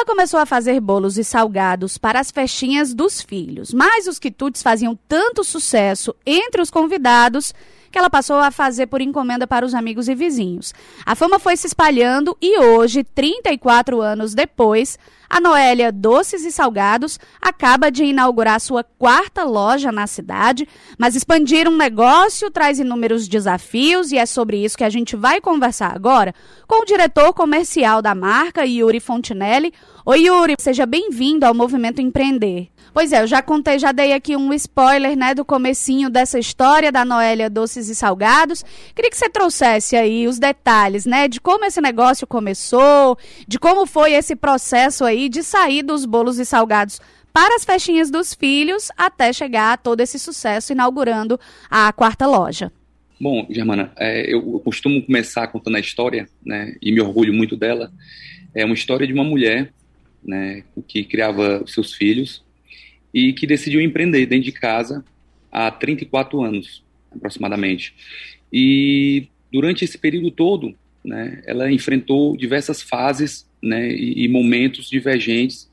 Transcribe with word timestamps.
Ela 0.00 0.06
começou 0.06 0.40
a 0.40 0.46
fazer 0.46 0.80
bolos 0.80 1.18
e 1.18 1.22
salgados 1.22 1.98
para 1.98 2.18
as 2.18 2.30
festinhas 2.30 2.94
dos 2.94 3.20
filhos, 3.20 3.70
mas 3.70 4.06
os 4.06 4.18
quitutes 4.18 4.62
faziam 4.62 4.98
tanto 5.06 5.44
sucesso 5.44 6.16
entre 6.24 6.62
os 6.62 6.70
convidados 6.70 7.52
que 7.90 7.98
ela 7.98 8.10
passou 8.10 8.36
a 8.36 8.50
fazer 8.50 8.86
por 8.86 9.00
encomenda 9.00 9.46
para 9.46 9.66
os 9.66 9.74
amigos 9.74 10.08
e 10.08 10.14
vizinhos. 10.14 10.72
A 11.04 11.14
fama 11.14 11.38
foi 11.38 11.56
se 11.56 11.66
espalhando 11.66 12.36
e 12.40 12.58
hoje, 12.58 13.02
34 13.02 14.00
anos 14.00 14.34
depois, 14.34 14.98
a 15.28 15.40
Noélia 15.40 15.92
Doces 15.92 16.44
e 16.44 16.50
Salgados 16.50 17.16
acaba 17.40 17.88
de 17.88 18.02
inaugurar 18.02 18.60
sua 18.60 18.82
quarta 18.82 19.44
loja 19.44 19.92
na 19.92 20.08
cidade, 20.08 20.68
mas 20.98 21.14
expandir 21.14 21.68
um 21.68 21.76
negócio 21.76 22.50
traz 22.50 22.80
inúmeros 22.80 23.28
desafios 23.28 24.10
e 24.10 24.18
é 24.18 24.26
sobre 24.26 24.64
isso 24.64 24.76
que 24.76 24.82
a 24.82 24.90
gente 24.90 25.14
vai 25.14 25.40
conversar 25.40 25.94
agora 25.94 26.34
com 26.66 26.82
o 26.82 26.84
diretor 26.84 27.32
comercial 27.32 28.02
da 28.02 28.12
marca, 28.12 28.66
Yuri 28.66 28.98
Fontinelli. 28.98 29.72
Oi, 30.10 30.22
Yuri, 30.22 30.56
seja 30.58 30.86
bem-vindo 30.86 31.46
ao 31.46 31.54
Movimento 31.54 32.02
Empreender. 32.02 32.66
Pois 32.92 33.12
é, 33.12 33.22
eu 33.22 33.28
já 33.28 33.40
contei, 33.40 33.78
já 33.78 33.92
dei 33.92 34.12
aqui 34.12 34.34
um 34.34 34.52
spoiler, 34.54 35.16
né, 35.16 35.36
do 35.36 35.44
comecinho 35.44 36.10
dessa 36.10 36.36
história 36.36 36.90
da 36.90 37.04
Noélia 37.04 37.48
Doces 37.48 37.88
e 37.88 37.94
Salgados. 37.94 38.64
Queria 38.92 39.08
que 39.08 39.16
você 39.16 39.28
trouxesse 39.28 39.94
aí 39.94 40.26
os 40.26 40.36
detalhes, 40.36 41.06
né, 41.06 41.28
de 41.28 41.40
como 41.40 41.64
esse 41.64 41.80
negócio 41.80 42.26
começou, 42.26 43.16
de 43.46 43.56
como 43.56 43.86
foi 43.86 44.14
esse 44.14 44.34
processo 44.34 45.04
aí 45.04 45.28
de 45.28 45.44
sair 45.44 45.84
dos 45.84 46.04
bolos 46.04 46.40
e 46.40 46.44
salgados 46.44 47.00
para 47.32 47.54
as 47.54 47.64
festinhas 47.64 48.10
dos 48.10 48.34
filhos 48.34 48.88
até 48.96 49.32
chegar 49.32 49.74
a 49.74 49.76
todo 49.76 50.00
esse 50.00 50.18
sucesso 50.18 50.72
inaugurando 50.72 51.38
a 51.70 51.92
quarta 51.92 52.26
loja. 52.26 52.72
Bom, 53.20 53.46
Germana, 53.48 53.92
é, 53.96 54.34
eu 54.34 54.60
costumo 54.64 55.06
começar 55.06 55.46
contando 55.46 55.76
a 55.76 55.80
história, 55.80 56.28
né, 56.44 56.74
e 56.82 56.90
me 56.90 57.00
orgulho 57.00 57.32
muito 57.32 57.56
dela. 57.56 57.92
É 58.52 58.64
uma 58.64 58.74
história 58.74 59.06
de 59.06 59.12
uma 59.12 59.22
mulher, 59.22 59.72
né, 60.24 60.64
que 60.86 61.04
criava 61.04 61.64
seus 61.66 61.94
filhos 61.94 62.44
e 63.12 63.32
que 63.32 63.46
decidiu 63.46 63.80
empreender 63.80 64.26
dentro 64.26 64.44
de 64.44 64.52
casa 64.52 65.04
há 65.50 65.70
34 65.70 66.42
anos, 66.42 66.84
aproximadamente. 67.10 67.94
E 68.52 69.28
durante 69.52 69.84
esse 69.84 69.98
período 69.98 70.30
todo, 70.30 70.74
né, 71.04 71.42
ela 71.46 71.70
enfrentou 71.70 72.36
diversas 72.36 72.82
fases 72.82 73.48
né, 73.62 73.90
e, 73.90 74.24
e, 74.24 74.28
momentos 74.28 74.88
divergentes 74.88 75.68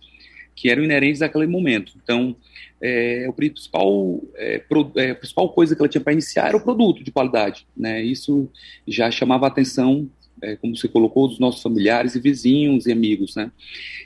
que 0.56 0.70
eram 0.70 0.84
inerentes 0.84 1.22
àquele 1.22 1.46
momento. 1.46 1.94
Então, 2.02 2.36
é, 2.82 3.26
o 3.28 3.34
principal, 3.34 4.22
é, 4.36 4.60
pro, 4.60 4.92
é, 4.96 5.12
a 5.12 5.16
principal 5.16 5.50
coisa 5.50 5.76
que 5.76 5.82
ela 5.82 5.90
tinha 5.90 6.02
para 6.02 6.14
iniciar 6.14 6.48
era 6.48 6.58
o 6.58 6.62
produto 6.62 7.04
de 7.04 7.12
qualidade. 7.12 7.68
Né? 7.76 8.02
Isso 8.04 8.50
já 8.88 9.12
chamava 9.12 9.46
a 9.46 9.50
atenção, 9.50 10.10
é, 10.42 10.56
como 10.56 10.76
você 10.76 10.88
colocou, 10.88 11.28
dos 11.28 11.40
nossos 11.40 11.62
familiares 11.62 12.16
e 12.16 12.20
vizinhos 12.20 12.86
e 12.86 12.92
amigos. 12.92 13.36
Né? 13.36 13.52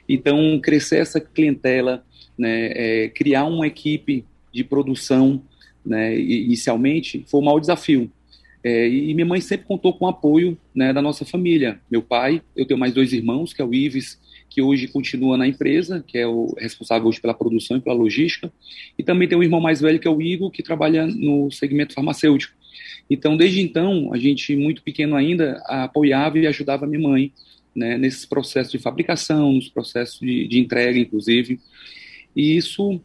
Então, 0.07 0.59
crescer 0.59 0.97
essa 0.97 1.19
clientela 1.19 2.03
né, 2.37 2.71
é, 2.73 3.09
criar 3.09 3.45
uma 3.45 3.67
equipe 3.67 4.25
de 4.51 4.63
produção, 4.63 5.43
né, 5.85 6.17
inicialmente, 6.17 7.23
foi 7.27 7.39
um 7.39 7.43
maior 7.43 7.59
desafio. 7.59 8.11
É, 8.63 8.87
e 8.87 9.13
minha 9.13 9.25
mãe 9.25 9.41
sempre 9.41 9.65
contou 9.65 9.93
com 9.93 10.05
o 10.05 10.07
apoio 10.07 10.57
né, 10.73 10.93
da 10.93 11.01
nossa 11.01 11.25
família. 11.25 11.79
Meu 11.89 12.01
pai, 12.01 12.41
eu 12.55 12.65
tenho 12.65 12.79
mais 12.79 12.93
dois 12.93 13.11
irmãos, 13.11 13.53
que 13.53 13.61
é 13.61 13.65
o 13.65 13.73
Ives, 13.73 14.19
que 14.49 14.61
hoje 14.61 14.87
continua 14.87 15.37
na 15.37 15.47
empresa, 15.47 16.03
que 16.05 16.17
é 16.17 16.27
o 16.27 16.53
responsável 16.57 17.07
hoje 17.07 17.21
pela 17.21 17.33
produção 17.33 17.77
e 17.77 17.81
pela 17.81 17.95
logística, 17.95 18.51
e 18.97 19.03
também 19.03 19.27
tem 19.27 19.37
um 19.37 19.43
irmão 19.43 19.61
mais 19.61 19.81
velho, 19.81 19.99
que 19.99 20.07
é 20.07 20.11
o 20.11 20.21
Igor, 20.21 20.51
que 20.51 20.61
trabalha 20.61 21.07
no 21.07 21.49
segmento 21.49 21.93
farmacêutico. 21.93 22.53
Então, 23.09 23.35
desde 23.35 23.61
então, 23.61 24.13
a 24.13 24.17
gente, 24.17 24.55
muito 24.55 24.81
pequeno 24.81 25.15
ainda, 25.15 25.61
apoiava 25.65 26.39
e 26.39 26.47
ajudava 26.47 26.87
minha 26.87 27.01
mãe 27.01 27.33
né, 27.75 27.97
nesses 27.97 28.25
processos 28.25 28.71
de 28.71 28.79
fabricação, 28.79 29.53
nos 29.53 29.69
processos 29.69 30.19
de, 30.19 30.47
de 30.47 30.59
entrega, 30.59 30.97
inclusive. 30.97 31.59
E 32.35 32.55
isso, 32.55 33.01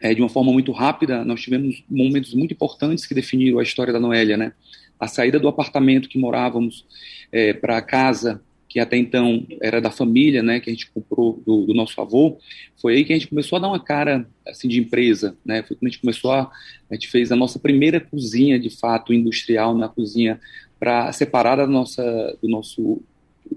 é, 0.00 0.14
de 0.14 0.20
uma 0.20 0.28
forma 0.28 0.52
muito 0.52 0.72
rápida, 0.72 1.24
nós 1.24 1.40
tivemos 1.40 1.82
momentos 1.88 2.34
muito 2.34 2.52
importantes 2.52 3.06
que 3.06 3.14
definiram 3.14 3.58
a 3.58 3.62
história 3.62 3.92
da 3.92 4.00
Noélia, 4.00 4.36
né? 4.36 4.52
A 4.98 5.06
saída 5.06 5.38
do 5.38 5.48
apartamento 5.48 6.08
que 6.08 6.18
morávamos 6.18 6.86
é, 7.30 7.52
para 7.52 7.76
a 7.76 7.82
casa 7.82 8.42
que 8.76 8.80
até 8.80 8.98
então 8.98 9.46
era 9.62 9.80
da 9.80 9.90
família, 9.90 10.42
né, 10.42 10.60
que 10.60 10.68
a 10.68 10.72
gente 10.72 10.90
comprou 10.90 11.42
do, 11.46 11.64
do, 11.64 11.72
nosso 11.72 11.98
avô, 11.98 12.36
foi 12.76 12.96
aí 12.96 13.04
que 13.06 13.12
a 13.14 13.16
gente 13.16 13.28
começou 13.28 13.56
a 13.56 13.60
dar 13.60 13.68
uma 13.68 13.82
cara 13.82 14.28
assim 14.46 14.68
de 14.68 14.78
empresa, 14.78 15.34
né? 15.42 15.62
Foi 15.62 15.74
quando 15.74 15.86
a 15.86 15.88
gente 15.88 16.00
começou 16.02 16.30
a 16.30 16.52
a 16.90 16.94
gente 16.94 17.08
fez 17.08 17.32
a 17.32 17.36
nossa 17.36 17.58
primeira 17.58 17.98
cozinha 17.98 18.58
de 18.58 18.68
fato 18.68 19.14
industrial 19.14 19.74
na 19.74 19.88
cozinha 19.88 20.38
para 20.78 21.10
separar 21.10 21.56
da 21.56 21.66
nossa 21.66 22.36
do 22.42 22.50
nosso 22.50 23.00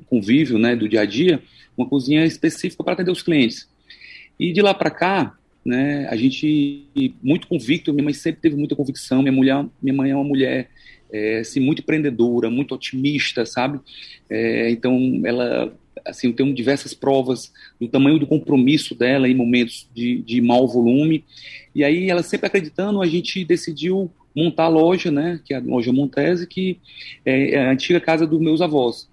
convívio, 0.06 0.58
né, 0.58 0.74
do 0.74 0.88
dia 0.88 1.02
a 1.02 1.06
dia, 1.06 1.44
uma 1.76 1.86
cozinha 1.86 2.24
específica 2.24 2.82
para 2.82 2.94
atender 2.94 3.12
os 3.12 3.22
clientes. 3.22 3.68
E 4.40 4.54
de 4.54 4.62
lá 4.62 4.74
para 4.74 4.90
cá, 4.90 5.38
né, 5.66 6.08
a 6.10 6.16
gente 6.16 6.88
muito 7.22 7.46
convicto, 7.46 7.92
minha 7.92 8.06
mãe 8.06 8.14
sempre 8.14 8.40
teve 8.40 8.56
muita 8.56 8.74
convicção, 8.74 9.22
minha 9.22 9.34
mulher, 9.34 9.66
minha 9.82 9.94
mãe 9.94 10.12
é 10.12 10.16
uma 10.16 10.24
mulher 10.24 10.70
é, 11.12 11.40
assim, 11.40 11.60
muito 11.60 11.82
empreendedora, 11.82 12.50
muito 12.50 12.76
otimista, 12.76 13.46
sabe? 13.46 13.80
É, 14.30 14.70
então 14.70 15.22
ela 15.26 15.74
assim, 16.06 16.28
eu 16.28 16.34
tenho 16.34 16.54
diversas 16.54 16.94
provas 16.94 17.52
do 17.80 17.88
tamanho 17.88 18.20
do 18.20 18.28
compromisso 18.28 18.96
dela 18.96 19.28
em 19.28 19.36
momentos 19.36 19.88
de, 19.94 20.22
de 20.22 20.42
mau 20.42 20.68
volume. 20.68 21.24
E 21.74 21.84
aí, 21.84 22.10
ela 22.10 22.24
sempre 22.24 22.48
acreditando, 22.48 23.02
a 23.02 23.08
gente 23.08 23.44
decidiu 23.44 24.12
montar 24.36 24.66
a 24.66 24.70
loja, 24.70 25.12
né, 25.12 25.40
que 25.44 25.54
é 25.54 25.58
a 25.58 25.62
loja 25.62 25.92
Montese, 25.92 26.48
que 26.48 26.80
é, 27.26 27.58
a 27.58 27.72
antiga 27.72 28.00
casa 28.00 28.26
dos 28.26 28.40
meus 28.40 28.62
avós. 28.62 29.10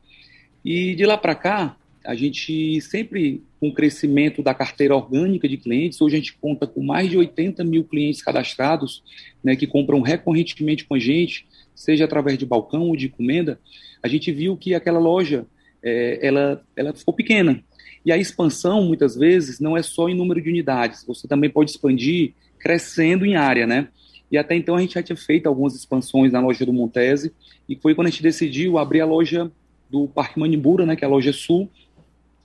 E 0.65 0.95
de 0.95 1.05
lá 1.05 1.17
para 1.17 1.35
cá, 1.35 1.77
a 2.05 2.15
gente 2.15 2.81
sempre, 2.81 3.43
com 3.59 3.69
o 3.69 3.75
crescimento 3.75 4.43
da 4.43 4.55
carteira 4.55 4.95
orgânica 4.95 5.49
de 5.49 5.57
clientes, 5.57 6.01
hoje 6.01 6.17
a 6.17 6.19
gente 6.19 6.35
conta 6.35 6.67
com 6.67 6.83
mais 6.83 7.11
de 7.11 7.17
80 7.17 7.65
mil 7.65 7.85
clientes 7.85 8.23
cadastrados, 8.23 9.03
né, 9.43 9.57
que 9.57 9.67
compram 9.67 10.01
recorrentemente 10.01 10.85
com 10.85 10.95
a 10.95 10.99
gente, 10.99 11.47
seja 11.77 12.07
através 12.07 12.37
de 12.37 12.45
balcão 12.45 12.89
ou 12.89 12.97
de 12.97 13.07
encomenda, 13.07 13.61
a 14.03 14.09
gente 14.09 14.33
viu 14.33 14.57
que 14.57 14.75
aquela 14.75 14.99
loja, 14.99 15.47
é, 15.83 16.27
ela, 16.27 16.65
ela 16.75 16.93
ficou 16.93 17.15
pequena. 17.15 17.63
E 18.05 18.11
a 18.11 18.17
expansão, 18.17 18.85
muitas 18.85 19.15
vezes, 19.15 19.61
não 19.61 19.77
é 19.77 19.83
só 19.83 20.09
em 20.09 20.15
número 20.15 20.41
de 20.41 20.49
unidades, 20.49 21.05
você 21.07 21.29
também 21.29 21.51
pode 21.51 21.71
expandir 21.71 22.33
crescendo 22.59 23.27
em 23.27 23.37
área, 23.37 23.67
né? 23.67 23.89
E 24.31 24.37
até 24.37 24.57
então 24.57 24.75
a 24.75 24.81
gente 24.81 24.95
já 24.95 25.03
tinha 25.03 25.17
feito 25.17 25.47
algumas 25.47 25.75
expansões 25.75 26.33
na 26.33 26.41
loja 26.41 26.67
do 26.67 26.73
Montese, 26.73 27.33
e 27.69 27.77
foi 27.77 27.95
quando 27.95 28.09
a 28.09 28.11
gente 28.11 28.23
decidiu 28.23 28.79
abrir 28.79 29.01
a 29.01 29.07
loja 29.07 29.51
do 29.89 30.09
Parque 30.09 30.39
Manimbura, 30.41 30.85
né, 30.85 30.97
que 30.97 31.05
é 31.05 31.07
a 31.07 31.11
loja 31.11 31.33
sul, 31.33 31.71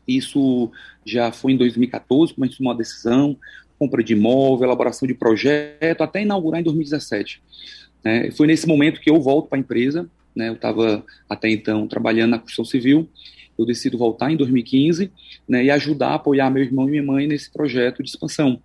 isso 0.08 0.72
já 1.06 1.32
foi 1.32 1.54
em 1.54 1.58
2014, 1.58 2.34
como 2.34 2.46
a 2.46 2.48
gente 2.48 2.58
tomou 2.58 2.72
uma 2.72 2.78
decisão, 2.78 3.38
compra 3.80 4.04
de 4.04 4.14
imóvel, 4.14 4.68
elaboração 4.68 5.08
de 5.08 5.14
projeto, 5.14 6.02
até 6.02 6.22
inaugurar 6.22 6.62
em 6.62 6.64
2017. 6.64 7.42
Né? 8.04 8.32
Foi 8.32 8.48
nesse 8.48 8.68
momento 8.68 9.00
que 9.00 9.10
eu 9.10 9.20
volto 9.22 9.48
para 9.48 9.58
a 9.58 9.60
empresa, 9.60 10.10
né? 10.36 10.50
eu 10.50 10.54
estava 10.54 11.04
até 11.30 11.50
então 11.50 11.88
trabalhando 11.88 12.32
na 12.32 12.40
construção 12.40 12.66
civil, 12.66 13.10
eu 13.58 13.66
decido 13.66 13.98
voltar 13.98 14.32
em 14.32 14.38
2015 14.38 15.12
né, 15.48 15.64
e 15.66 15.72
ajudar, 15.72 16.16
apoiar 16.16 16.50
meu 16.50 16.64
irmão 16.64 16.88
e 16.88 16.92
minha 16.92 17.04
mãe 17.04 17.28
nesse 17.28 17.52
projeto 17.52 18.02
de 18.02 18.10
expansão. 18.10 18.62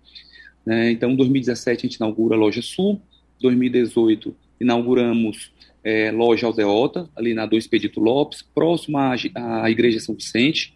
Né? 0.65 0.91
Então, 0.91 1.11
em 1.11 1.15
2017 1.15 1.85
a 1.85 1.89
gente 1.89 1.95
inaugura 1.95 2.35
a 2.35 2.39
Loja 2.39 2.61
Sul, 2.61 3.01
2018 3.41 4.35
inauguramos 4.59 5.51
é, 5.83 6.11
Loja 6.11 6.47
Aldeota, 6.47 7.07
ali 7.15 7.33
na 7.33 7.45
2 7.45 7.67
Pedito 7.67 7.99
Lopes, 7.99 8.41
próximo 8.41 8.97
à, 8.97 9.15
à 9.35 9.69
Igreja 9.69 9.99
São 9.99 10.15
Vicente, 10.15 10.73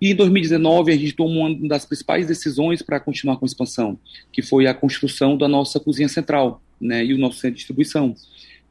e 0.00 0.10
em 0.10 0.14
2019 0.14 0.92
a 0.92 0.96
gente 0.96 1.12
tomou 1.12 1.46
uma 1.46 1.68
das 1.68 1.84
principais 1.84 2.26
decisões 2.26 2.82
para 2.82 3.00
continuar 3.00 3.36
com 3.36 3.44
a 3.44 3.48
expansão, 3.48 3.98
que 4.32 4.42
foi 4.42 4.66
a 4.66 4.74
construção 4.74 5.36
da 5.36 5.48
nossa 5.48 5.78
cozinha 5.80 6.08
central, 6.08 6.62
né, 6.80 7.04
e 7.04 7.14
o 7.14 7.18
nosso 7.18 7.38
centro 7.38 7.52
de 7.52 7.58
distribuição, 7.58 8.14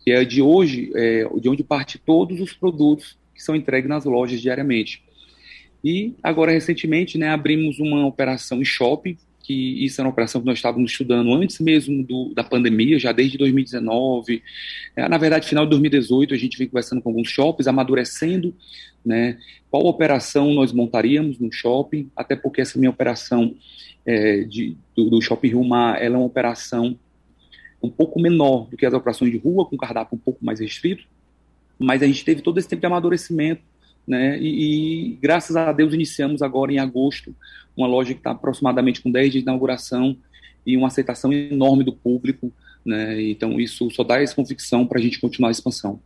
que 0.04 0.12
é 0.12 0.24
de 0.24 0.42
hoje, 0.42 0.92
é, 0.96 1.28
de 1.40 1.50
onde 1.50 1.64
parte 1.64 1.98
todos 1.98 2.40
os 2.42 2.54
produtos 2.54 3.18
que 3.34 3.42
são 3.42 3.56
entregues 3.56 3.90
nas 3.90 4.06
lojas 4.06 4.42
diariamente. 4.42 5.04
E 5.84 6.14
agora 6.22 6.52
recentemente, 6.52 7.18
né, 7.18 7.30
abrimos 7.30 7.80
uma 7.80 8.06
operação 8.06 8.62
em 8.62 8.66
shopping, 8.66 9.18
que 9.44 9.84
isso 9.84 10.00
era 10.00 10.08
uma 10.08 10.14
operação 10.14 10.40
que 10.40 10.48
nós 10.48 10.58
estávamos 10.58 10.92
estudando 10.92 11.34
antes 11.34 11.60
mesmo 11.60 12.02
do, 12.02 12.34
da 12.34 12.44
pandemia, 12.44 12.98
já 12.98 13.12
desde 13.12 13.38
2019. 13.38 14.42
É, 14.96 15.08
na 15.10 15.18
verdade, 15.18 15.48
final 15.50 15.66
de 15.66 15.72
2018, 15.72 16.34
a 16.34 16.38
gente 16.38 16.58
vem 16.58 16.68
conversando 16.68 17.02
com 17.02 17.10
alguns 17.10 17.30
shoppings, 17.30 17.68
amadurecendo 17.68 18.56
né, 19.06 19.38
qual 19.70 19.86
operação 19.86 20.54
nós 20.54 20.72
montaríamos 20.72 21.38
no 21.40 21.52
shopping, 21.52 22.10
até 22.16 22.38
porque 22.38 22.62
essa 22.62 22.80
minha 22.80 22.90
operação 22.90 23.54
é, 24.06 24.42
de, 24.44 24.78
do, 24.96 25.10
do 25.10 25.22
Shopping 25.22 25.54
Mar, 25.68 26.02
ela 26.02 26.16
é 26.16 26.18
uma 26.18 26.26
operação 26.26 26.98
um 27.84 27.90
pouco 27.90 28.20
menor 28.20 28.68
do 28.70 28.78
que 28.78 28.86
as 28.86 28.94
operações 28.94 29.32
de 29.32 29.38
rua, 29.38 29.66
com 29.66 29.76
cardápio 29.76 30.16
um 30.16 30.20
pouco 30.20 30.44
mais 30.44 30.60
restrito, 30.60 31.04
mas 31.78 32.02
a 32.02 32.08
gente 32.08 32.24
teve 32.24 32.42
todo 32.42 32.58
esse 32.58 32.68
tempo 32.68 32.80
de 32.80 32.86
amadurecimento, 32.86 33.62
né, 34.08 34.38
e, 34.40 35.12
e 35.12 35.18
graças 35.22 35.56
a 35.56 35.72
Deus 35.72 35.94
iniciamos 35.94 36.42
agora 36.42 36.72
em 36.72 36.80
agosto 36.80 37.34
uma 37.76 37.88
loja 37.88 38.14
que 38.14 38.20
está 38.20 38.32
aproximadamente 38.32 39.02
com 39.02 39.10
10 39.10 39.32
dias 39.32 39.44
de 39.44 39.50
inauguração 39.50 40.18
e 40.66 40.76
uma 40.76 40.88
aceitação 40.88 41.32
enorme 41.32 41.84
do 41.84 41.94
público, 41.94 42.52
né, 42.86 43.22
então 43.22 43.60
isso 43.60 43.90
só 43.92 44.04
dá 44.04 44.22
essa 44.22 44.36
convicção 44.36 44.86
para 44.86 45.00
a 45.00 45.02
gente 45.02 45.20
continuar 45.20 45.50
a 45.50 45.52
expansão. 45.52 46.00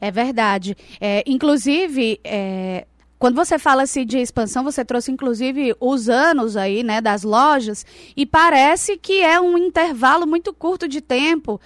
É 0.00 0.10
verdade. 0.10 0.74
É, 0.98 1.22
inclusive, 1.26 2.18
é, 2.24 2.86
quando 3.20 3.36
você 3.36 3.58
fala 3.58 3.82
assim 3.82 4.06
de 4.06 4.16
expansão, 4.16 4.64
você 4.64 4.82
trouxe 4.82 5.12
inclusive 5.12 5.76
os 5.78 6.08
anos 6.08 6.56
aí, 6.56 6.82
né, 6.82 7.02
das 7.02 7.22
lojas, 7.22 7.84
e 8.16 8.24
parece 8.24 8.96
que 8.96 9.20
é 9.20 9.38
um 9.38 9.58
intervalo 9.58 10.26
muito 10.26 10.54
curto 10.54 10.88
de 10.88 11.02
tempo. 11.02 11.60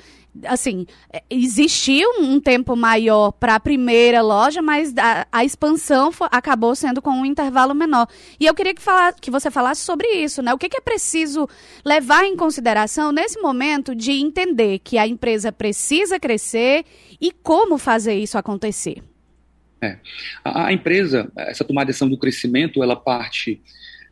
Assim, 0.47 0.85
é, 1.13 1.23
existiu 1.31 2.11
um 2.19 2.41
tempo 2.41 2.75
maior 2.75 3.31
para 3.31 3.55
a 3.55 3.61
primeira 3.61 4.21
loja, 4.21 4.61
mas 4.61 4.93
a, 4.99 5.29
a 5.31 5.45
expansão 5.45 6.11
foi, 6.11 6.27
acabou 6.33 6.75
sendo 6.75 7.01
com 7.01 7.11
um 7.13 7.25
intervalo 7.25 7.73
menor. 7.73 8.09
E 8.41 8.47
eu 8.47 8.53
queria 8.53 8.75
que, 8.75 8.83
falar, 8.83 9.15
que 9.15 9.31
você 9.31 9.49
falasse 9.49 9.83
sobre 9.83 10.09
isso, 10.09 10.43
né? 10.43 10.53
O 10.53 10.59
que, 10.59 10.69
que 10.69 10.79
é 10.79 10.81
preciso 10.81 11.49
levar 11.85 12.25
em 12.25 12.37
consideração 12.37 13.13
nesse 13.13 13.41
momento 13.41 13.95
de 13.95 14.11
entender 14.11 14.81
que 14.81 14.99
a 14.99 15.07
empresa 15.07 15.53
precisa 15.53 16.19
crescer 16.19 16.85
e 17.21 17.31
como 17.31 17.79
fazer 17.79 18.15
isso 18.15 18.37
acontecer? 18.37 19.14
É. 19.85 19.99
A, 20.43 20.67
a, 20.67 20.73
empresa, 20.73 21.31
essa 21.37 21.65
tomada 21.65 21.87
de 21.87 21.89
decisão 21.89 22.09
do 22.09 22.17
crescimento, 22.17 22.83
ela 22.83 22.97
parte 22.97 23.61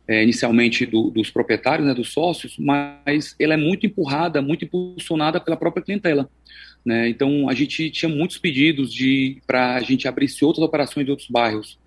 é, 0.07 0.21
inicialmente 0.21 0.85
do, 0.85 1.09
dos 1.09 1.31
proprietários, 1.31 1.87
né, 1.87 1.93
dos 1.93 2.11
sócios, 2.11 2.57
mas 2.59 3.35
ela 3.39 3.53
é 3.53 3.57
muito 3.57 3.85
empurrada, 3.85 4.41
muito 4.41 4.65
impulsionada 4.65 5.39
pela 5.39 5.57
própria 5.57 5.83
clientela. 5.83 6.29
Né? 6.85 7.09
Então, 7.09 7.49
a 7.49 7.53
gente 7.53 7.89
tinha 7.89 8.09
muitos 8.09 8.37
pedidos 8.37 8.93
para 9.47 9.75
a 9.75 9.81
gente 9.81 10.07
abrir 10.07 10.29
outras 10.41 10.63
operações 10.63 11.05
de 11.05 11.11
outros 11.11 11.29
bairros. 11.29 11.79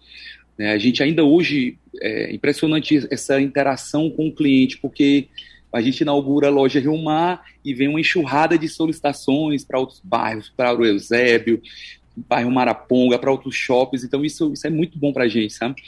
Né? 0.58 0.72
A 0.72 0.78
gente 0.78 1.02
ainda 1.02 1.22
hoje, 1.22 1.78
é 2.00 2.34
impressionante 2.34 3.06
essa 3.10 3.40
interação 3.40 4.10
com 4.10 4.28
o 4.28 4.34
cliente, 4.34 4.78
porque 4.78 5.28
a 5.72 5.82
gente 5.82 6.00
inaugura 6.00 6.46
a 6.46 6.50
loja 6.50 6.80
Rio 6.80 6.96
Mar 6.96 7.44
e 7.62 7.74
vem 7.74 7.88
uma 7.88 8.00
enxurrada 8.00 8.56
de 8.56 8.68
solicitações 8.68 9.62
para 9.64 9.78
outros 9.78 10.00
bairros, 10.02 10.50
para 10.56 10.74
o 10.74 10.84
Eusébio, 10.84 11.60
bairro 12.16 12.50
Maraponga, 12.50 13.18
para 13.18 13.30
outros 13.30 13.54
shoppings, 13.54 14.02
então 14.02 14.24
isso, 14.24 14.52
isso 14.52 14.66
é 14.66 14.70
muito 14.70 14.98
bom 14.98 15.12
para 15.12 15.24
a 15.24 15.28
gente, 15.28 15.52
sabe? 15.52 15.82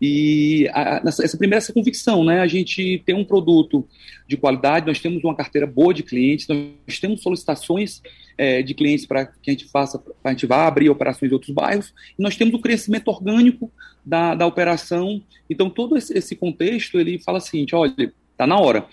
E 0.00 0.68
a, 0.72 1.02
essa 1.04 1.36
primeira 1.36 1.58
essa 1.58 1.72
convicção, 1.72 2.24
né? 2.24 2.40
A 2.40 2.46
gente 2.46 3.02
tem 3.04 3.14
um 3.14 3.24
produto 3.24 3.86
de 4.26 4.36
qualidade, 4.36 4.86
nós 4.86 5.00
temos 5.00 5.22
uma 5.22 5.34
carteira 5.34 5.66
boa 5.66 5.92
de 5.92 6.02
clientes, 6.02 6.46
nós 6.48 6.98
temos 6.98 7.22
solicitações 7.22 8.00
é, 8.38 8.62
de 8.62 8.72
clientes 8.72 9.04
para 9.04 9.26
que 9.26 9.50
a 9.50 9.52
gente 9.52 9.66
faça, 9.66 10.02
a 10.22 10.30
gente 10.30 10.46
vá 10.46 10.66
abrir 10.66 10.88
operações 10.88 11.30
em 11.30 11.34
outros 11.34 11.52
bairros, 11.52 11.92
e 12.18 12.22
nós 12.22 12.36
temos 12.36 12.54
o 12.54 12.58
crescimento 12.58 13.08
orgânico 13.08 13.70
da, 14.04 14.34
da 14.34 14.46
operação, 14.46 15.22
então 15.48 15.68
todo 15.68 15.96
esse, 15.96 16.16
esse 16.16 16.34
contexto, 16.34 16.98
ele 16.98 17.18
fala 17.18 17.38
assim, 17.38 17.66
olha, 17.72 18.12
tá 18.36 18.46
na 18.46 18.58
hora 18.58 18.86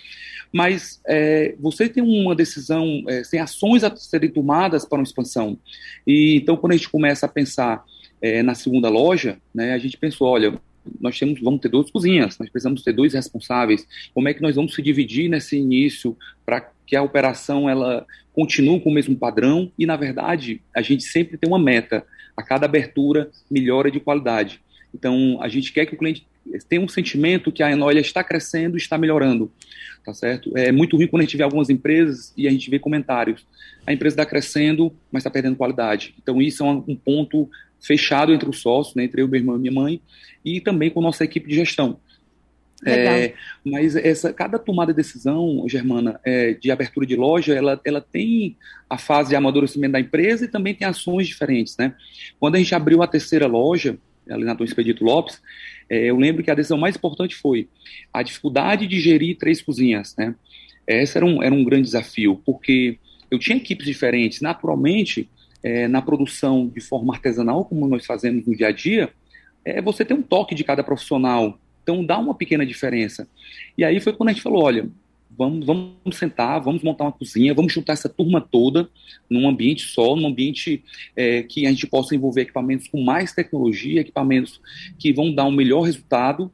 mas 0.52 1.00
é, 1.08 1.56
você 1.60 1.88
tem 1.88 2.04
uma 2.04 2.36
decisão, 2.36 3.04
é, 3.08 3.22
tem 3.22 3.40
ações 3.40 3.84
a 3.84 3.96
serem 3.96 4.30
tomadas 4.30 4.86
para 4.86 4.98
uma 4.98 5.04
expansão. 5.04 5.58
E 6.06 6.36
então, 6.36 6.58
quando 6.58 6.74
a 6.74 6.76
gente 6.76 6.90
começa 6.90 7.26
a 7.26 7.30
pensar 7.30 7.84
é, 8.22 8.44
na 8.44 8.54
segunda 8.54 8.90
loja, 8.90 9.38
né, 9.56 9.74
a 9.74 9.78
gente 9.78 9.98
pensou, 9.98 10.28
olha, 10.28 10.60
nós 11.00 11.18
temos, 11.18 11.40
vamos 11.40 11.62
ter 11.62 11.70
duas 11.70 11.90
cozinhas, 11.90 12.38
nós 12.38 12.50
precisamos 12.50 12.84
ter 12.84 12.92
dois 12.92 13.14
responsáveis. 13.14 13.88
Como 14.14 14.28
é 14.28 14.34
que 14.34 14.42
nós 14.42 14.56
vamos 14.56 14.76
se 14.76 14.82
dividir 14.82 15.30
nesse 15.30 15.58
início 15.58 16.18
para 16.46 16.70
que 16.86 16.96
a 16.96 17.04
operação 17.04 17.70
ela 17.70 18.06
continue 18.34 18.82
com 18.82 18.90
o 18.90 18.94
mesmo 18.94 19.16
padrão? 19.16 19.72
E 19.78 19.86
na 19.86 19.96
verdade, 19.96 20.62
a 20.76 20.82
gente 20.82 21.04
sempre 21.04 21.38
tem 21.38 21.50
uma 21.50 21.60
meta. 21.60 22.06
A 22.36 22.42
cada 22.42 22.66
abertura 22.66 23.30
melhora 23.50 23.92
de 23.92 24.00
qualidade. 24.00 24.62
Então, 24.96 25.38
a 25.42 25.50
gente 25.50 25.72
quer 25.72 25.86
que 25.86 25.94
o 25.94 25.98
cliente 25.98 26.26
tenha 26.68 26.82
um 26.82 26.88
sentimento 26.88 27.52
que 27.52 27.64
a 27.64 27.72
Enólia 27.72 28.02
está 28.02 28.24
crescendo, 28.24 28.78
está 28.78 28.98
melhorando 28.98 29.52
tá 30.04 30.14
certo? 30.14 30.52
É 30.58 30.72
muito 30.72 30.98
ruim 30.98 31.08
quando 31.08 31.22
a 31.22 31.26
gente 31.26 31.38
vê 31.38 31.44
algumas 31.44 31.70
empresas 31.70 32.34
e 32.36 32.48
a 32.48 32.52
gente 32.52 32.70
vê 32.70 32.80
comentários. 32.80 33.46
A 33.86 33.94
empresa 33.94 34.16
está 34.16 34.26
crescendo, 34.26 34.94
mas 35.12 35.22
está 35.22 35.30
perdendo 35.30 35.56
qualidade. 35.56 36.16
Então, 36.22 36.42
isso 36.42 36.64
é 36.64 36.68
um, 36.68 36.96
ponto 36.96 37.50
fechado 37.80 38.34
entre 38.34 38.50
os 38.50 38.60
sócios, 38.60 38.96
né, 38.96 39.04
entre 39.04 39.22
eu, 39.22 39.28
meu 39.28 39.40
irmão 39.40 39.56
e 39.56 39.60
minha 39.60 39.72
mãe, 39.72 40.02
e 40.44 40.60
também 40.60 40.90
com 40.90 41.00
a 41.00 41.04
nossa 41.04 41.24
equipe 41.24 41.50
de 41.50 41.56
gestão. 41.56 42.00
É, 42.84 43.36
mas 43.64 43.96
essa, 43.96 44.34
cada 44.34 44.58
tomada 44.58 44.92
de 44.92 44.98
decisão, 44.98 45.64
Germana, 45.68 46.20
é, 46.26 46.54
de 46.56 46.72
abertura 46.72 47.06
de 47.06 47.16
loja, 47.16 47.54
ela, 47.54 47.80
ela 47.86 48.02
tem 48.02 48.58
a 48.90 48.98
fase 48.98 49.30
de 49.30 49.36
amadurecimento 49.36 49.94
da 49.94 50.00
empresa 50.00 50.46
e 50.46 50.48
também 50.48 50.74
tem 50.74 50.88
ações 50.88 51.28
diferentes, 51.28 51.78
né? 51.78 51.94
Quando 52.40 52.56
a 52.56 52.58
gente 52.58 52.74
abriu 52.74 53.04
a 53.04 53.08
terceira 53.08 53.46
loja, 53.46 54.00
ali 54.30 54.44
na 54.44 54.54
Dom 54.54 54.64
Expedito 54.64 55.04
Lopes, 55.04 55.42
é, 55.90 56.06
eu 56.06 56.18
lembro 56.18 56.44
que 56.44 56.52
a 56.52 56.56
decisão 56.56 56.78
mais 56.78 56.96
importante 56.96 57.36
foi 57.36 57.68
a 58.14 58.24
dificuldade 58.24 58.88
de 58.88 59.00
gerir 59.00 59.38
três 59.38 59.62
cozinhas, 59.62 60.16
né? 60.18 60.36
Esse 60.88 61.18
era 61.18 61.26
um, 61.26 61.42
era 61.42 61.54
um 61.54 61.64
grande 61.64 61.84
desafio, 61.84 62.42
porque 62.46 62.98
eu 63.30 63.40
tinha 63.40 63.58
equipes 63.58 63.86
diferentes. 63.86 64.42
Naturalmente, 64.42 65.30
é, 65.64 65.88
na 65.88 66.02
produção 66.02 66.68
de 66.68 66.82
forma 66.82 67.14
artesanal, 67.14 67.66
como 67.66 67.88
nós 67.88 68.06
fazemos 68.06 68.46
no 68.46 68.56
dia 68.56 68.68
a 68.68 68.72
dia, 68.72 69.10
é, 69.64 69.82
você 69.82 70.04
tem 70.04 70.18
um 70.18 70.22
toque 70.22 70.56
de 70.56 70.64
cada 70.64 70.84
profissional. 70.84 71.58
Então, 71.84 72.06
dá 72.06 72.18
uma 72.18 72.36
pequena 72.36 72.66
diferença. 72.66 73.28
E 73.78 73.84
aí 73.84 74.00
foi 74.00 74.14
quando 74.14 74.30
a 74.30 74.34
gente 74.34 74.42
falou, 74.42 74.64
olha, 74.64 74.90
vamos, 75.38 75.66
vamos 75.66 76.18
sentar, 76.18 76.62
vamos 76.62 76.84
montar 76.84 77.06
uma 77.06 77.12
cozinha, 77.12 77.54
vamos 77.54 77.74
juntar 77.74 77.94
essa 77.94 78.10
turma 78.10 78.42
toda 78.42 78.90
num 79.30 79.48
ambiente 79.48 79.84
só, 79.84 80.16
num 80.16 80.28
ambiente 80.28 80.84
é, 81.16 81.44
que 81.44 81.66
a 81.66 81.70
gente 81.70 81.88
possa 81.88 82.16
envolver 82.16 82.42
equipamentos 82.42 82.88
com 82.88 83.02
mais 83.02 83.34
tecnologia, 83.34 84.02
equipamentos 84.02 84.62
que 85.00 85.14
vão 85.14 85.34
dar 85.34 85.46
um 85.46 85.52
melhor 85.52 85.82
resultado. 85.82 86.52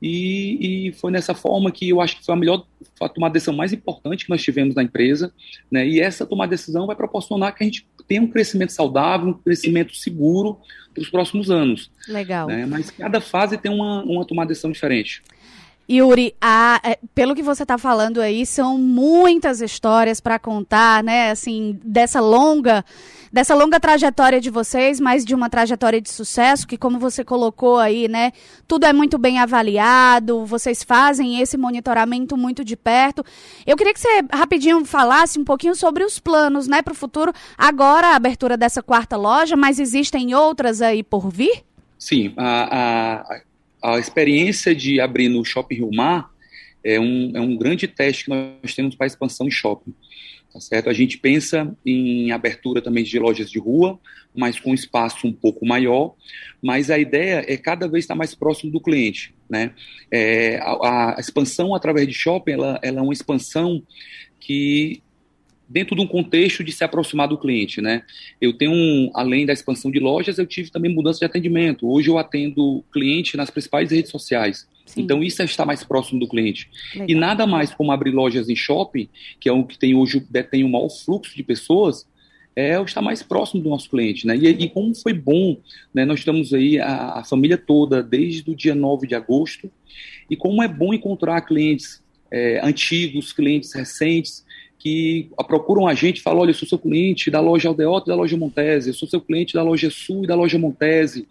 E, 0.00 0.88
e, 0.88 0.92
foi 0.92 1.10
nessa 1.10 1.34
forma 1.34 1.72
que 1.72 1.88
eu 1.88 2.02
acho 2.02 2.18
que 2.18 2.24
foi 2.24 2.34
a 2.34 2.36
melhor 2.36 2.66
a 3.00 3.08
tomar 3.08 3.28
a 3.28 3.30
decisão 3.30 3.54
mais 3.54 3.72
importante 3.72 4.24
que 4.24 4.30
nós 4.30 4.42
tivemos 4.42 4.74
na 4.74 4.82
empresa, 4.82 5.32
né? 5.70 5.88
E 5.88 6.00
essa 6.00 6.26
tomar 6.26 6.46
decisão 6.46 6.86
vai 6.86 6.94
proporcionar 6.94 7.54
que 7.54 7.64
a 7.64 7.66
gente 7.66 7.86
tenha 8.06 8.20
um 8.20 8.26
crescimento 8.26 8.72
saudável, 8.72 9.28
um 9.28 9.32
crescimento 9.32 9.96
seguro 9.96 10.58
para 10.92 11.02
os 11.02 11.10
próximos 11.10 11.50
anos. 11.50 11.90
Legal. 12.08 12.46
Né? 12.46 12.66
Mas 12.66 12.90
cada 12.90 13.20
fase 13.20 13.56
tem 13.58 13.72
uma, 13.72 14.02
uma 14.02 14.24
tomada 14.24 14.48
de 14.48 14.50
decisão 14.50 14.70
diferente. 14.70 15.22
Yuri, 15.88 16.34
a, 16.40 16.80
é, 16.82 16.98
pelo 17.14 17.34
que 17.34 17.42
você 17.42 17.62
está 17.62 17.78
falando 17.78 18.20
aí, 18.20 18.44
são 18.44 18.76
muitas 18.76 19.60
histórias 19.60 20.20
para 20.20 20.38
contar, 20.38 21.02
né? 21.02 21.30
Assim, 21.30 21.78
dessa 21.84 22.20
longa, 22.20 22.84
dessa 23.32 23.54
longa 23.54 23.78
trajetória 23.78 24.40
de 24.40 24.50
vocês, 24.50 24.98
mas 24.98 25.24
de 25.24 25.32
uma 25.32 25.48
trajetória 25.48 26.00
de 26.00 26.10
sucesso, 26.10 26.66
que 26.66 26.76
como 26.76 26.98
você 26.98 27.24
colocou 27.24 27.78
aí, 27.78 28.08
né? 28.08 28.32
Tudo 28.66 28.84
é 28.84 28.92
muito 28.92 29.16
bem 29.16 29.38
avaliado, 29.38 30.44
vocês 30.44 30.82
fazem 30.82 31.40
esse 31.40 31.56
monitoramento 31.56 32.36
muito 32.36 32.64
de 32.64 32.76
perto. 32.76 33.24
Eu 33.64 33.76
queria 33.76 33.94
que 33.94 34.00
você 34.00 34.24
rapidinho 34.32 34.84
falasse 34.84 35.38
um 35.38 35.44
pouquinho 35.44 35.76
sobre 35.76 36.02
os 36.02 36.18
planos, 36.18 36.66
né, 36.66 36.82
para 36.82 36.92
o 36.92 36.96
futuro. 36.96 37.32
Agora 37.56 38.08
a 38.08 38.16
abertura 38.16 38.56
dessa 38.56 38.82
quarta 38.82 39.16
loja, 39.16 39.56
mas 39.56 39.78
existem 39.78 40.34
outras 40.34 40.82
aí 40.82 41.04
por 41.04 41.30
vir? 41.30 41.64
Sim, 41.98 42.34
a, 42.36 43.22
a 43.22 43.40
a 43.86 44.00
experiência 44.00 44.74
de 44.74 45.00
abrir 45.00 45.28
no 45.28 45.44
Shopping 45.44 45.76
Rio 45.76 45.90
Mar 45.94 46.28
é 46.82 46.98
um, 46.98 47.32
é 47.34 47.40
um 47.40 47.56
grande 47.56 47.86
teste 47.86 48.24
que 48.24 48.30
nós 48.30 48.74
temos 48.74 48.96
para 48.96 49.06
expansão 49.06 49.46
em 49.46 49.50
shopping. 49.50 49.94
Tá 50.52 50.60
certo? 50.60 50.90
A 50.90 50.92
gente 50.92 51.18
pensa 51.18 51.72
em 51.84 52.32
abertura 52.32 52.82
também 52.82 53.04
de 53.04 53.16
lojas 53.18 53.48
de 53.48 53.60
rua, 53.60 53.98
mas 54.34 54.58
com 54.58 54.74
espaço 54.74 55.26
um 55.26 55.32
pouco 55.32 55.64
maior, 55.64 56.14
mas 56.60 56.90
a 56.90 56.98
ideia 56.98 57.44
é 57.46 57.56
cada 57.56 57.86
vez 57.86 58.04
estar 58.04 58.16
mais 58.16 58.34
próximo 58.34 58.72
do 58.72 58.80
cliente. 58.80 59.32
Né? 59.48 59.72
É, 60.10 60.58
a, 60.62 61.16
a, 61.16 61.20
expansão 61.20 61.72
através 61.72 62.08
de 62.08 62.14
shopping 62.14 62.52
ela, 62.52 62.80
ela 62.82 62.98
é 62.98 63.02
uma 63.02 63.12
expansão 63.12 63.82
que 64.40 65.00
dentro 65.68 65.96
de 65.96 66.02
um 66.02 66.06
contexto 66.06 66.62
de 66.62 66.72
se 66.72 66.84
aproximar 66.84 67.28
do 67.28 67.38
cliente, 67.38 67.80
né? 67.80 68.02
Eu 68.40 68.52
tenho, 68.52 68.72
um, 68.72 69.10
além 69.14 69.44
da 69.44 69.52
expansão 69.52 69.90
de 69.90 69.98
lojas, 69.98 70.38
eu 70.38 70.46
tive 70.46 70.70
também 70.70 70.92
mudança 70.92 71.18
de 71.18 71.24
atendimento. 71.24 71.88
Hoje 71.88 72.08
eu 72.08 72.18
atendo 72.18 72.84
cliente 72.92 73.36
nas 73.36 73.50
principais 73.50 73.90
redes 73.90 74.10
sociais. 74.10 74.68
Sim. 74.84 75.02
Então 75.02 75.22
isso 75.22 75.42
é 75.42 75.44
estar 75.44 75.64
mais 75.64 75.82
próximo 75.82 76.20
do 76.20 76.28
cliente. 76.28 76.70
Legal. 76.92 77.08
E 77.10 77.14
nada 77.14 77.46
mais 77.46 77.74
como 77.74 77.90
abrir 77.90 78.12
lojas 78.12 78.48
em 78.48 78.56
shopping, 78.56 79.08
que 79.40 79.48
é 79.48 79.52
o 79.52 79.64
que 79.64 79.78
tem 79.78 79.94
hoje 79.94 80.24
detém 80.30 80.62
o 80.62 80.68
maior 80.68 80.88
fluxo 80.88 81.34
de 81.34 81.42
pessoas, 81.42 82.06
é 82.54 82.80
o 82.80 82.84
estar 82.84 83.02
mais 83.02 83.22
próximo 83.22 83.62
do 83.62 83.68
nosso 83.68 83.90
cliente, 83.90 84.26
né? 84.26 84.34
E, 84.34 84.48
e 84.48 84.68
como 84.70 84.94
foi 84.94 85.12
bom, 85.12 85.58
né? 85.92 86.06
Nós 86.06 86.20
estamos 86.20 86.54
aí 86.54 86.78
a, 86.78 87.18
a 87.18 87.24
família 87.24 87.58
toda 87.58 88.02
desde 88.02 88.50
o 88.50 88.54
dia 88.54 88.74
9 88.74 89.06
de 89.06 89.14
agosto, 89.14 89.70
e 90.30 90.36
como 90.36 90.62
é 90.62 90.68
bom 90.68 90.94
encontrar 90.94 91.40
clientes 91.42 92.02
é, 92.30 92.60
antigos, 92.64 93.32
clientes 93.32 93.74
recentes, 93.74 94.44
que 94.78 95.30
procuram 95.46 95.86
a 95.86 95.94
gente 95.94 96.18
e 96.18 96.22
falam, 96.22 96.40
olha, 96.40 96.50
eu 96.50 96.54
sou 96.54 96.68
seu 96.68 96.78
cliente 96.78 97.30
da 97.30 97.40
loja 97.40 97.68
Aldeota 97.68 98.08
e 98.08 98.12
da 98.12 98.16
loja 98.16 98.36
Montese, 98.36 98.90
eu 98.90 98.94
sou 98.94 99.08
seu 99.08 99.20
cliente 99.20 99.54
da 99.54 99.62
loja 99.62 99.90
Sul 99.90 100.24
e 100.24 100.26
da 100.26 100.34
loja 100.34 100.58
Montese. 100.58 101.26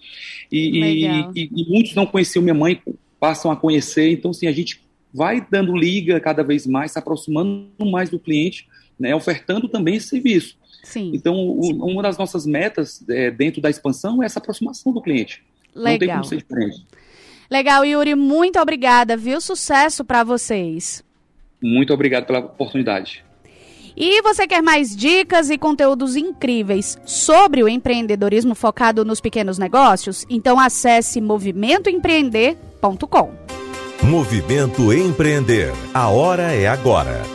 E, 0.52 1.04
e, 1.36 1.50
e, 1.52 1.70
muitos 1.70 1.96
não 1.96 2.06
conheciam 2.06 2.42
minha 2.42 2.54
mãe, 2.54 2.82
passam 3.20 3.52
a 3.52 3.56
conhecer, 3.56 4.12
então 4.12 4.32
assim, 4.32 4.48
a 4.48 4.52
gente 4.52 4.82
vai 5.14 5.46
dando 5.50 5.76
liga 5.76 6.20
cada 6.20 6.44
vez 6.44 6.68
mais, 6.68 6.92
se 6.92 7.00
aproximando 7.00 7.70
mais 7.90 8.10
do 8.10 8.20
cliente, 8.20 8.68
né, 9.00 9.16
ofertando 9.16 9.68
também 9.68 9.96
esse 9.96 10.10
serviço. 10.10 10.58
Sim. 10.84 11.12
Então, 11.14 11.36
o, 11.36 11.90
uma 11.90 12.04
das 12.04 12.18
nossas 12.18 12.46
metas 12.46 13.04
é, 13.10 13.32
dentro 13.32 13.62
da 13.62 13.70
expansão 13.70 14.22
é 14.22 14.26
essa 14.26 14.40
aproximação 14.40 14.94
do 14.94 15.02
cliente. 15.02 15.44
Legal. 15.74 15.92
Não 15.92 16.00
tem 16.00 16.10
como 16.10 16.24
ser 16.24 16.38
diferente. 16.38 16.86
Legal, 17.50 17.86
Yuri, 17.86 18.16
muito 18.16 18.60
obrigada, 18.60 19.18
viu? 19.18 19.42
Sucesso 19.42 20.06
para 20.06 20.24
vocês. 20.24 21.04
Muito 21.62 21.94
obrigado 21.94 22.26
pela 22.26 22.40
oportunidade. 22.40 23.25
E 23.98 24.22
você 24.22 24.46
quer 24.46 24.62
mais 24.62 24.96
dicas 24.96 25.50
e 25.50 25.58
conteúdos 25.58 26.16
incríveis 26.16 27.00
sobre 27.06 27.64
o 27.64 27.70
empreendedorismo 27.70 28.54
focado 28.54 29.04
nos 29.06 29.22
pequenos 29.22 29.58
negócios? 29.58 30.26
Então 30.30 30.60
acesse 30.60 31.20
movimentoempreender.com. 31.22 33.32
Movimento 34.04 34.94
Empreender. 34.94 35.72
A 35.94 36.10
hora 36.10 36.54
é 36.54 36.68
agora. 36.68 37.35